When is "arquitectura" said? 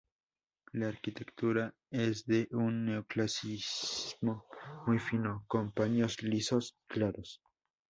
0.87-1.75